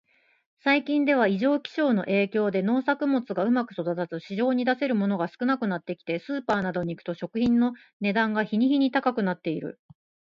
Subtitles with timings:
[0.63, 9.79] 最近では、異常気象の影響で農作物がうまく育たず、市場に出せるものが少なくなってきて、スーパーなどに行くと食品の値段が日に日に高くなっている。